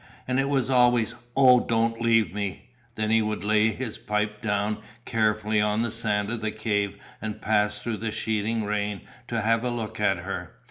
[0.27, 4.79] And it was always "Oh, don't leave me." Then he would lay his pipe down
[5.05, 9.63] carefully on the sand of the cave and pass through the sheeting rain to have
[9.63, 10.55] a look at her.